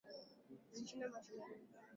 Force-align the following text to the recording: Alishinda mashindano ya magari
Alishinda 0.71 1.13
mashindano 1.13 1.51
ya 1.53 1.61
magari 1.63 1.89